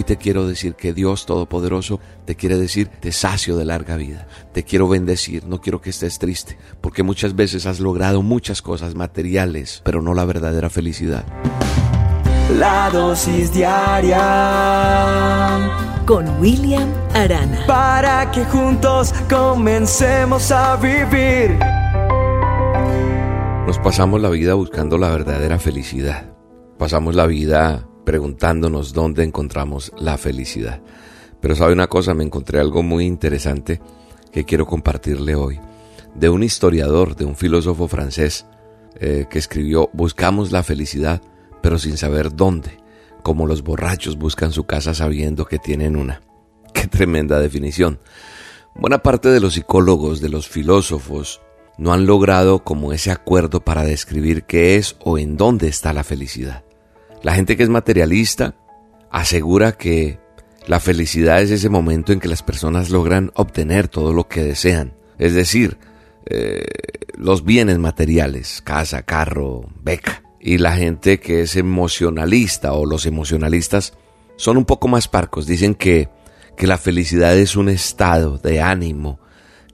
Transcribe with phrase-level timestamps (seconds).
[0.00, 4.26] Hoy te quiero decir que Dios Todopoderoso te quiere decir, te sacio de larga vida,
[4.54, 8.94] te quiero bendecir, no quiero que estés triste, porque muchas veces has logrado muchas cosas
[8.94, 11.26] materiales, pero no la verdadera felicidad.
[12.56, 14.16] La dosis diaria
[16.06, 17.66] con William Arana.
[17.66, 21.58] Para que juntos comencemos a vivir.
[23.66, 26.32] Nos pasamos la vida buscando la verdadera felicidad.
[26.78, 30.80] Pasamos la vida preguntándonos dónde encontramos la felicidad.
[31.40, 33.80] Pero sabe una cosa, me encontré algo muy interesante
[34.32, 35.60] que quiero compartirle hoy.
[36.16, 38.46] De un historiador, de un filósofo francés,
[38.98, 41.22] eh, que escribió, buscamos la felicidad,
[41.62, 42.80] pero sin saber dónde,
[43.22, 46.20] como los borrachos buscan su casa sabiendo que tienen una.
[46.74, 48.00] Qué tremenda definición.
[48.74, 51.40] Buena parte de los psicólogos, de los filósofos,
[51.78, 56.02] no han logrado como ese acuerdo para describir qué es o en dónde está la
[56.02, 56.64] felicidad.
[57.22, 58.54] La gente que es materialista
[59.10, 60.18] asegura que
[60.66, 64.94] la felicidad es ese momento en que las personas logran obtener todo lo que desean,
[65.18, 65.78] es decir,
[66.26, 66.64] eh,
[67.16, 70.22] los bienes materiales, casa, carro, beca.
[70.40, 73.92] Y la gente que es emocionalista o los emocionalistas
[74.36, 76.08] son un poco más parcos, dicen que,
[76.56, 79.20] que la felicidad es un estado de ánimo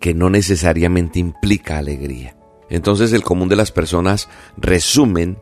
[0.00, 2.36] que no necesariamente implica alegría.
[2.70, 5.38] Entonces el común de las personas resumen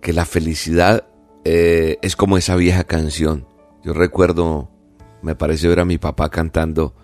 [0.00, 1.06] que la felicidad
[1.44, 3.46] eh, es como esa vieja canción.
[3.84, 4.70] Yo recuerdo,
[5.22, 6.94] me parece ver a mi papá cantando,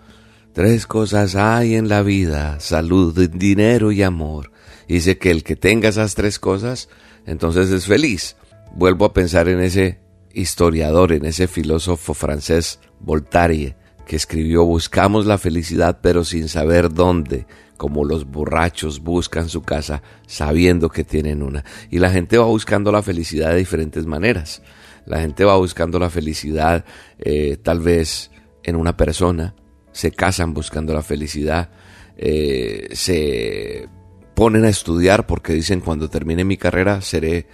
[0.53, 4.51] Tres cosas hay en la vida, salud, dinero y amor.
[4.85, 6.89] Dice que el que tenga esas tres cosas,
[7.25, 8.35] entonces es feliz.
[8.75, 10.01] Vuelvo a pensar en ese
[10.33, 17.45] historiador, en ese filósofo francés Voltaire, que escribió Buscamos la felicidad pero sin saber dónde
[17.77, 21.65] como los borrachos buscan su casa sabiendo que tienen una.
[21.89, 24.61] Y la gente va buscando la felicidad de diferentes maneras.
[25.07, 26.85] La gente va buscando la felicidad
[27.17, 28.29] eh, tal vez
[28.61, 29.55] en una persona,
[29.91, 31.71] se casan buscando la felicidad,
[32.17, 33.89] eh, se
[34.35, 37.47] ponen a estudiar porque dicen cuando termine mi carrera seré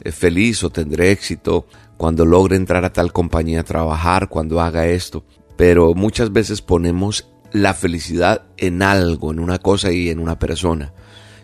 [0.00, 4.86] eh, feliz o tendré éxito, cuando logre entrar a tal compañía a trabajar, cuando haga
[4.86, 5.24] esto.
[5.56, 10.92] Pero muchas veces ponemos la felicidad en algo, en una cosa y en una persona.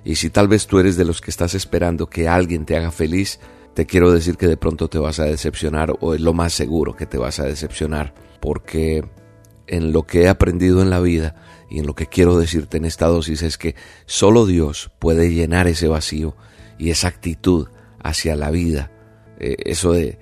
[0.05, 2.91] Y si tal vez tú eres de los que estás esperando que alguien te haga
[2.91, 3.39] feliz,
[3.75, 6.97] te quiero decir que de pronto te vas a decepcionar o es lo más seguro
[6.97, 9.05] que te vas a decepcionar porque
[9.67, 11.37] en lo que he aprendido en la vida
[11.71, 15.69] y en lo que quiero decirte en esta dosis es que solo Dios puede llenar
[15.69, 16.35] ese vacío
[16.79, 17.69] y esa actitud
[18.03, 18.91] hacia la vida,
[19.39, 20.19] eh, eso de,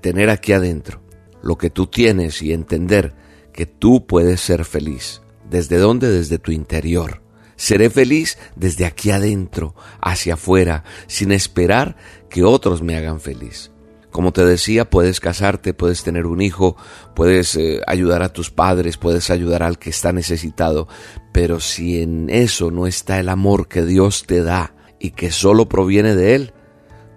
[0.00, 1.00] tener aquí adentro
[1.46, 3.14] lo que tú tienes y entender
[3.52, 5.22] que tú puedes ser feliz.
[5.48, 6.10] ¿Desde dónde?
[6.10, 7.22] Desde tu interior.
[7.56, 11.96] Seré feliz desde aquí adentro, hacia afuera, sin esperar
[12.28, 13.70] que otros me hagan feliz.
[14.10, 16.76] Como te decía, puedes casarte, puedes tener un hijo,
[17.14, 20.88] puedes eh, ayudar a tus padres, puedes ayudar al que está necesitado,
[21.32, 25.68] pero si en eso no está el amor que Dios te da y que solo
[25.68, 26.54] proviene de Él,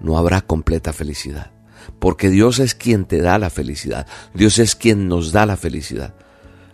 [0.01, 1.51] no habrá completa felicidad.
[1.97, 6.13] Porque Dios es quien te da la felicidad, Dios es quien nos da la felicidad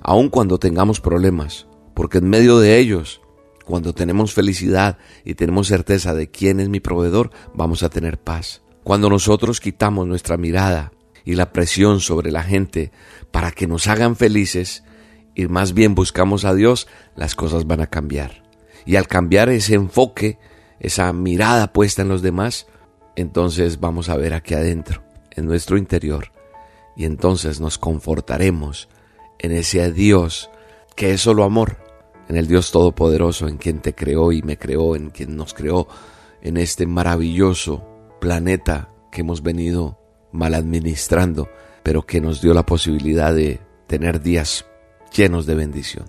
[0.08, 1.66] aun cuando tengamos problemas,
[1.96, 3.22] porque en medio de ellos,
[3.66, 8.62] cuando tenemos felicidad y tenemos certeza de quién es mi proveedor, vamos a tener paz.
[8.84, 10.92] Cuando nosotros quitamos nuestra mirada
[11.24, 12.92] y la presión sobre la gente
[13.32, 14.84] para que nos hagan felices
[15.34, 18.44] y más bien buscamos a Dios, las cosas van a cambiar.
[18.86, 20.38] Y al cambiar ese enfoque,
[20.80, 22.68] esa mirada puesta en los demás,
[23.16, 25.02] entonces vamos a ver aquí adentro,
[25.36, 26.32] en nuestro interior,
[26.96, 28.90] y entonces nos confortaremos
[29.40, 30.50] en ese Dios
[30.96, 31.78] que es solo amor,
[32.28, 35.88] en el Dios Todopoderoso, en quien te creó y me creó, en quien nos creó,
[36.42, 37.86] en este maravilloso
[38.20, 40.00] planeta que hemos venido
[40.32, 41.50] mal administrando,
[41.84, 44.66] pero que nos dio la posibilidad de tener días
[45.14, 46.06] llenos de bendición.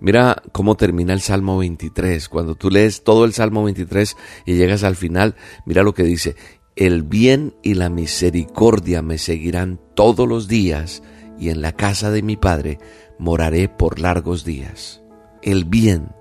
[0.00, 2.28] Mira cómo termina el Salmo 23.
[2.28, 4.16] Cuando tú lees todo el Salmo 23
[4.46, 6.34] y llegas al final, mira lo que dice.
[6.76, 11.02] El bien y la misericordia me seguirán todos los días
[11.38, 12.78] y en la casa de mi Padre
[13.18, 15.02] moraré por largos días.
[15.42, 16.12] El bien,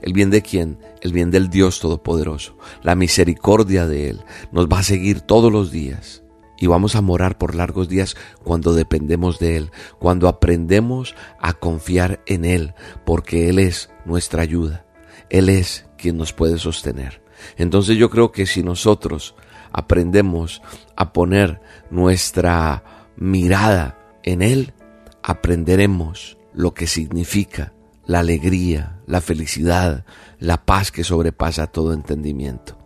[0.00, 0.80] ¿el bien de quién?
[1.02, 2.58] El bien del Dios Todopoderoso.
[2.82, 6.24] La misericordia de Él nos va a seguir todos los días.
[6.58, 12.22] Y vamos a morar por largos días cuando dependemos de Él, cuando aprendemos a confiar
[12.26, 12.74] en Él,
[13.04, 14.84] porque Él es nuestra ayuda.
[15.30, 17.22] Él es quien nos puede sostener.
[17.56, 19.36] Entonces yo creo que si nosotros
[19.72, 20.62] aprendemos
[20.96, 21.60] a poner
[21.90, 22.84] nuestra
[23.16, 24.74] mirada en Él
[25.22, 27.72] aprenderemos lo que significa
[28.04, 30.04] la alegría, la felicidad,
[30.38, 32.76] la paz que sobrepasa todo entendimiento.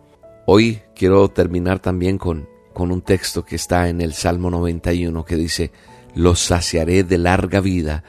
[0.45, 5.35] Hoy quiero terminar también con, con un texto que está en el Salmo 91 que
[5.35, 5.71] dice,
[6.13, 8.03] los saciaré de larga vida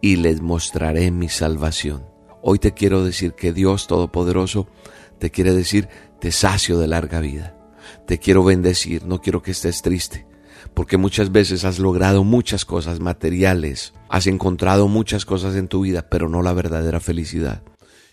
[0.00, 2.06] y les mostraré mi salvación.
[2.42, 4.66] Hoy te quiero decir que Dios Todopoderoso
[5.18, 5.88] te quiere decir,
[6.20, 7.56] te sacio de larga vida.
[8.06, 10.26] Te quiero bendecir, no quiero que estés triste,
[10.74, 16.08] porque muchas veces has logrado muchas cosas materiales, has encontrado muchas cosas en tu vida,
[16.10, 17.62] pero no la verdadera felicidad.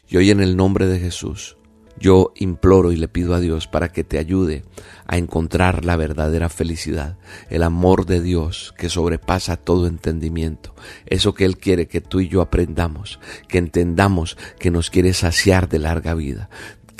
[0.07, 1.57] Y hoy en el nombre de Jesús,
[2.01, 4.63] yo imploro y le pido a Dios para que te ayude
[5.05, 7.17] a encontrar la verdadera felicidad,
[7.49, 10.73] el amor de Dios que sobrepasa todo entendimiento,
[11.05, 15.69] eso que Él quiere que tú y yo aprendamos, que entendamos que nos quiere saciar
[15.69, 16.49] de larga vida,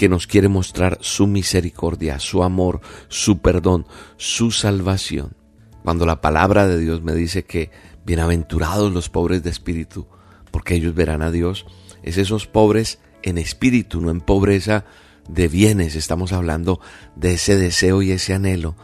[0.02, 3.86] que nos quiere mostrar su misericordia, su amor, su perdón,
[4.18, 5.36] su salvación.
[5.84, 7.70] Cuando la palabra de Dios me dice que
[8.04, 10.08] bienaventurados los pobres de espíritu,
[10.50, 11.68] porque ellos verán a Dios,
[12.02, 14.86] es esos pobres en espíritu, no en pobreza
[15.30, 15.96] de bienes.
[15.96, 16.80] Estamos hablando
[17.16, 18.76] de ese deseo y ese anhelo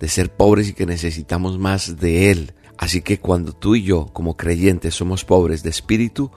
[0.00, 2.52] de ser pobres y que necesitamos más de Él.
[2.78, 6.32] Así que cuando tú y yo, como creyentes, somos pobres de espíritu,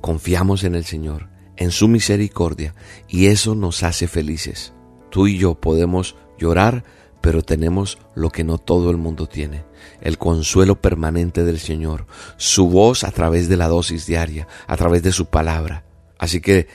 [0.00, 1.31] confiamos en el Señor,
[1.62, 2.74] en su misericordia,
[3.08, 4.72] y eso nos hace felices.
[5.10, 6.84] Tú y yo podemos llorar,
[7.20, 9.64] pero tenemos lo que no todo el mundo tiene,
[10.00, 12.06] el consuelo permanente del Señor,
[12.36, 15.84] su voz a través de la dosis diaria, a través de su palabra.
[16.18, 16.68] Así que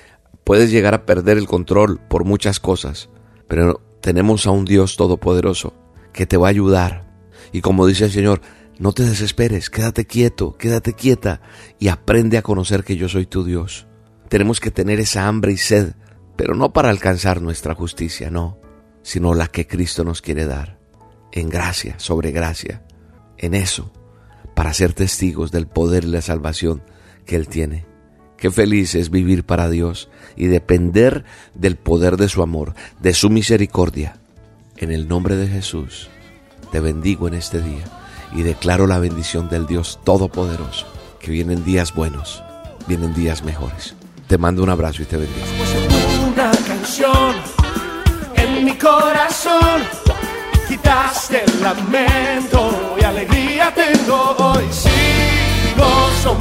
[0.48, 3.10] Puedes llegar a perder el control por muchas cosas,
[3.50, 5.74] pero tenemos a un Dios todopoderoso
[6.14, 7.12] que te va a ayudar.
[7.52, 8.40] Y como dice el Señor,
[8.80, 11.42] no te desesperes, quédate quieto, quédate quieta
[11.80, 13.87] y aprende a conocer que yo soy tu Dios.
[14.30, 15.94] Tenemos que tener esa hambre y sed,
[16.36, 18.60] pero no para alcanzar nuestra justicia, no,
[19.02, 20.80] sino la que Cristo nos quiere dar,
[21.32, 22.84] en gracia, sobre gracia,
[23.38, 23.94] en eso,
[24.54, 26.84] para ser testigos del poder y la salvación
[27.26, 27.86] que Él tiene.
[28.38, 31.24] Qué feliz es vivir para Dios y depender
[31.56, 34.20] del poder de su amor, de su misericordia.
[34.76, 36.10] En el nombre de Jesús,
[36.72, 37.86] te bendigo en este día
[38.36, 40.86] y declaro la bendición del Dios Todopoderoso,
[41.20, 42.44] que vienen días buenos,
[42.88, 43.96] vienen días mejores.
[44.28, 45.46] Te mando un abrazo y te bendigo.
[46.34, 47.36] Una canción
[48.36, 49.84] en mi corazón,
[50.68, 54.66] quitaste el lamento y alegría tengo hoy.
[54.70, 54.90] Si
[55.78, 56.38] gozo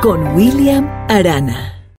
[0.00, 1.77] con William Arana.